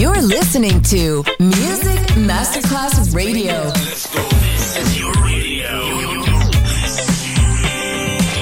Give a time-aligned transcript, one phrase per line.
[0.00, 3.52] You're listening to Music Masterclass Radio.
[3.52, 4.22] Let's go.
[4.22, 5.88] This is your radio.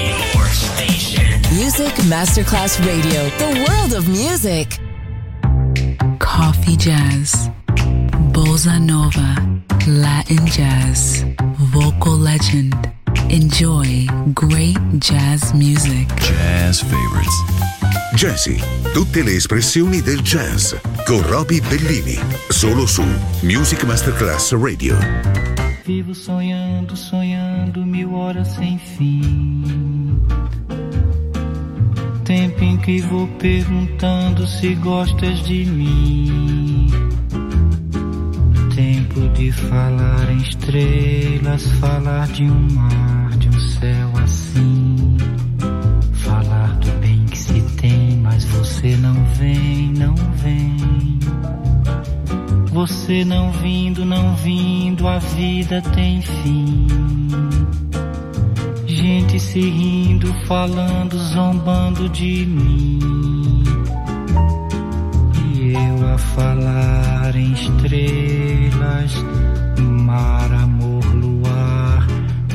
[0.06, 1.56] Your station.
[1.56, 4.78] Music Masterclass Radio, the world of music.
[6.20, 7.50] Coffee jazz,
[8.30, 9.34] bossa nova,
[9.88, 11.24] Latin jazz,
[11.72, 12.72] vocal legend.
[13.30, 16.06] Enjoy great jazz music.
[16.20, 17.42] Jazz favorites.
[18.14, 18.58] Jazzy,
[18.92, 20.74] tutte le espressioni del jazz
[21.04, 22.18] con Roby Bellini,
[22.48, 23.02] solo su
[23.42, 24.96] Music Masterclass Radio.
[25.84, 30.20] Vivo sonhando, sonhando mil horas sem fim.
[32.24, 36.90] Tempo em que vou perguntando se gostas de mim.
[38.74, 43.27] Tempo de falar em estrelas, falar de um mar,
[52.78, 56.86] Você não vindo, não vindo, a vida tem fim.
[58.86, 63.64] Gente se rindo, falando, zombando de mim.
[65.44, 69.24] E eu a falar em estrelas,
[69.80, 72.06] mar, amor, luar.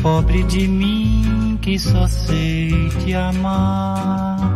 [0.01, 4.55] Pobre de mim que só sei te amar.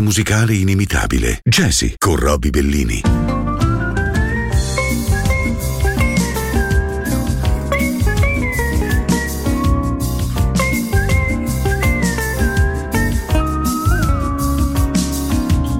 [0.00, 1.40] scelta musicale inimitabile.
[1.44, 3.00] Jazzy con Roby Bellini.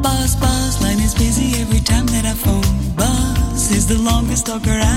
[0.01, 2.63] Buzz, buzz, line is busy every time that I phone.
[2.95, 4.90] Buzz is the longest talker stalker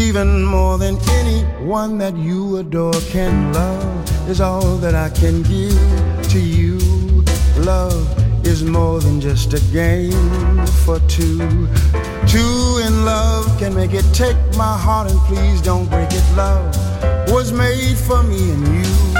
[0.00, 6.28] even more than anyone that you adore can love is all that I can give
[6.30, 6.78] to you.
[7.58, 8.08] Love
[8.46, 11.38] is more than just a game for two.
[12.26, 16.24] Two in love can make it take my heart and please don't break it.
[16.36, 16.74] Love
[17.30, 19.19] was made for me and you.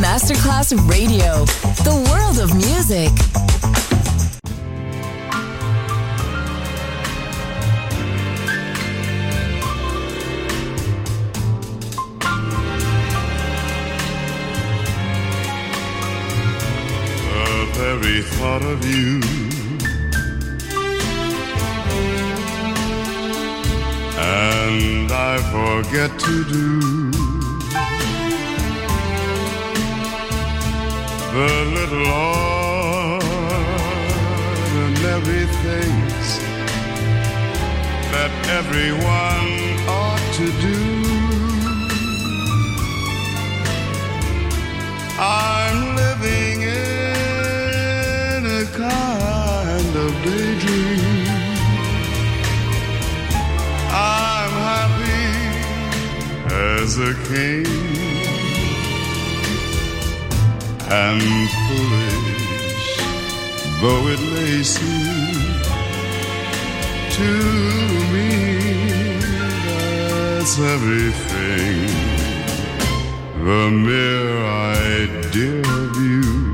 [0.00, 1.44] Masterclass Radio,
[1.84, 3.10] the world of music.
[17.28, 19.20] The very thought of you
[24.18, 27.01] and I forget to do
[31.32, 32.06] the little
[34.82, 36.26] ordinary things
[38.12, 39.50] that everyone
[39.88, 40.80] ought to do.
[45.18, 51.26] I'm living in a kind of daydream.
[53.90, 55.32] I'm happy
[56.52, 57.81] as a king
[60.94, 61.22] and
[61.66, 62.86] foolish,
[63.80, 65.36] though it may seem
[67.16, 67.30] to
[68.12, 68.30] me
[70.42, 71.86] that's everything.
[73.44, 76.52] The mere idea of you,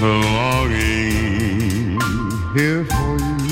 [0.00, 2.00] the longing
[2.54, 3.51] here for you.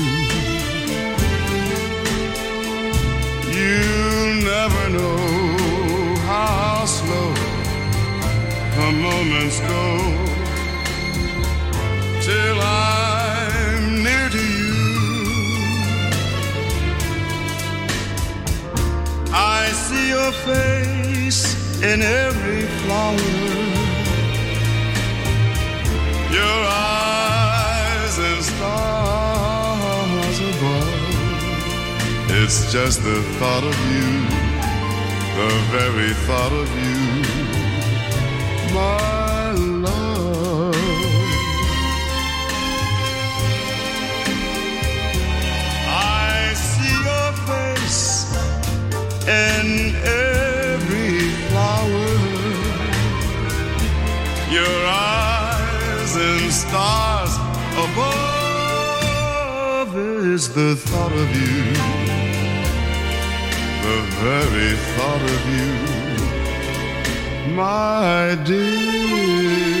[8.91, 9.83] moments go
[12.21, 14.71] till I'm near to you.
[19.33, 21.41] I see your face
[21.81, 23.17] in every flower.
[26.39, 31.01] Your eyes and stars above.
[32.39, 34.09] It's just the thought of you,
[35.39, 37.00] the very thought of you,
[56.71, 57.33] stars
[57.85, 59.11] above
[60.33, 61.63] is the thought of you,
[63.87, 65.73] the very thought of you,
[67.53, 69.80] my dear.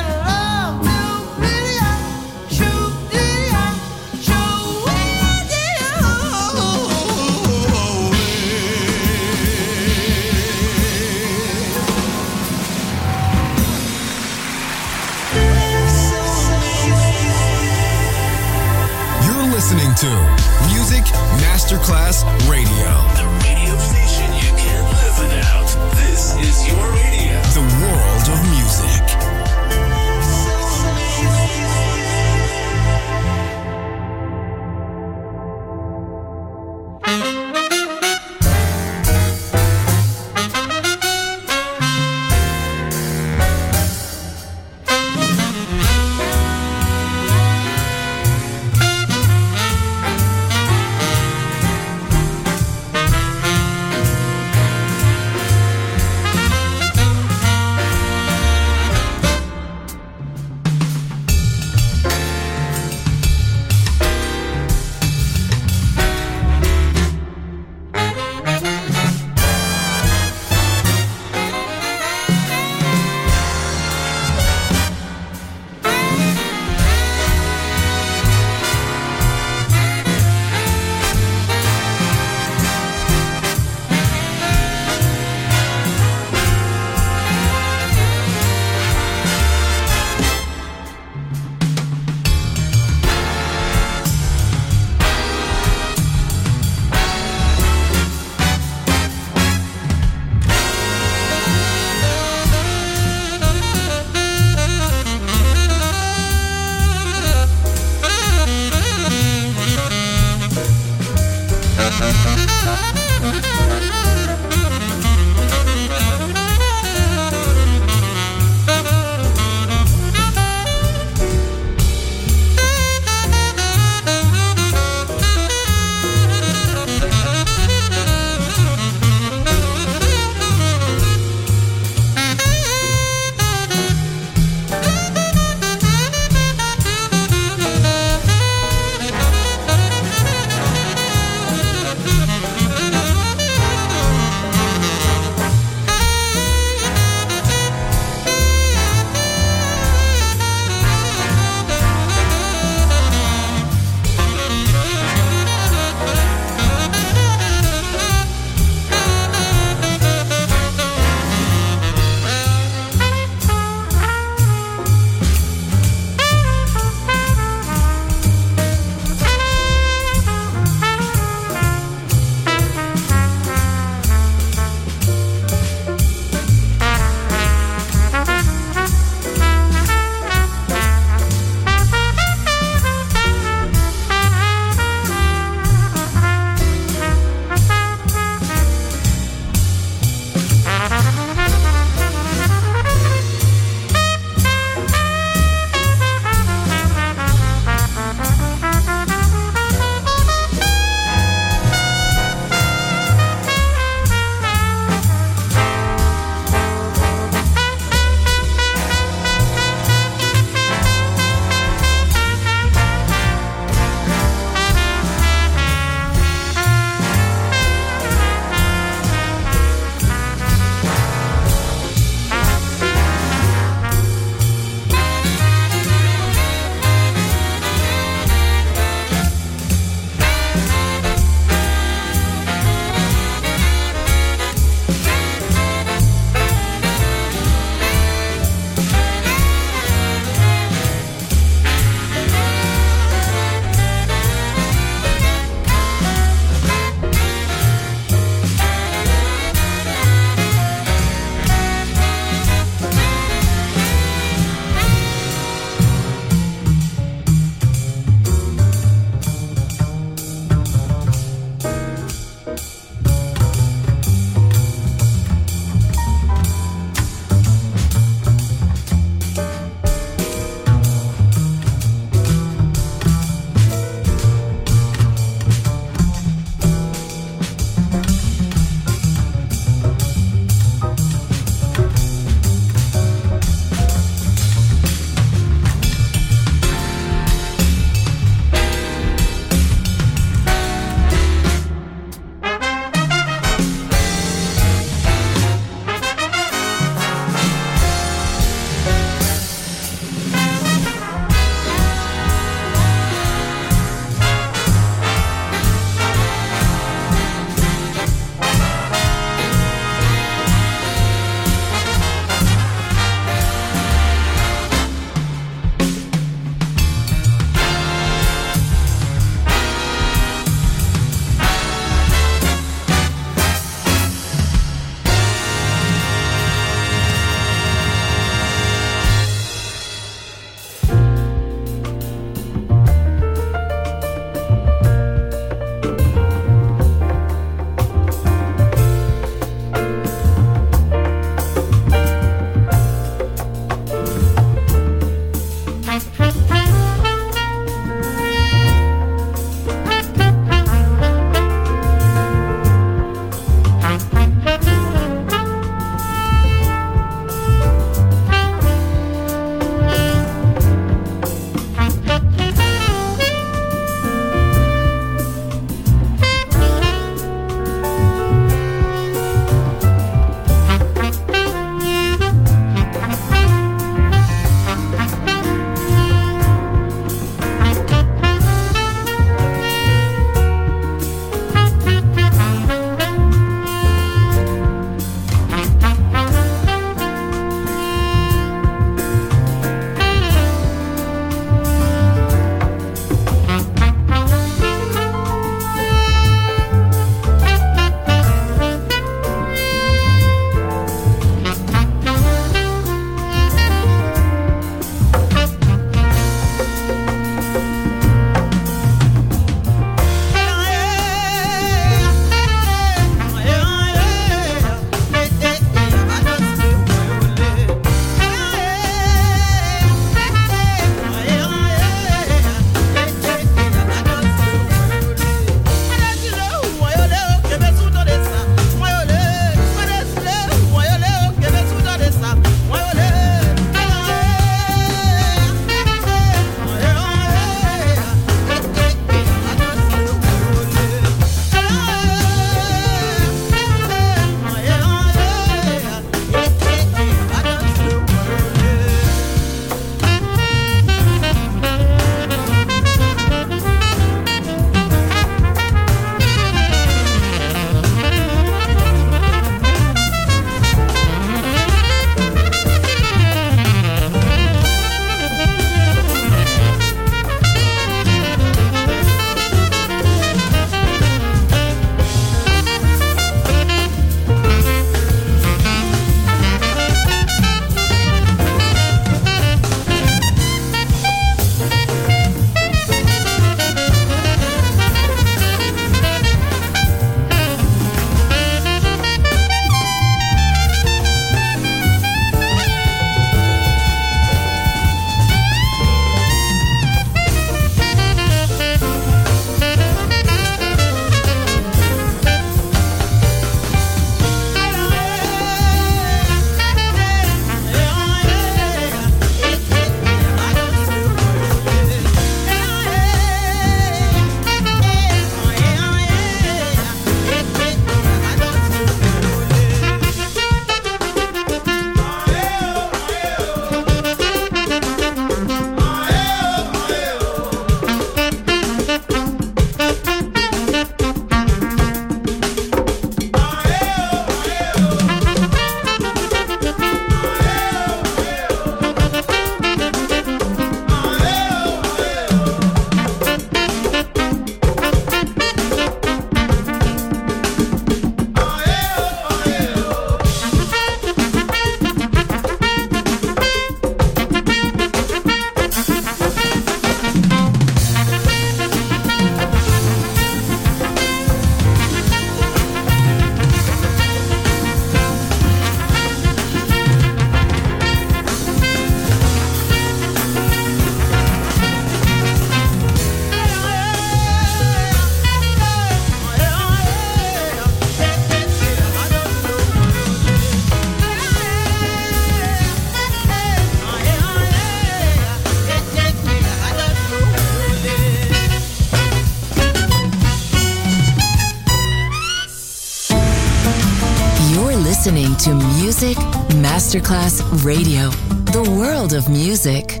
[595.04, 595.52] Listening to
[595.82, 596.16] Music
[596.62, 598.08] Masterclass Radio,
[598.52, 600.00] the world of music.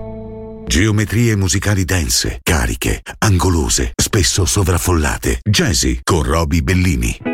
[0.66, 5.40] Geometrie musicali dense, cariche, angolose, spesso sovraffollate.
[5.42, 7.33] Jazzy con Roby Bellini.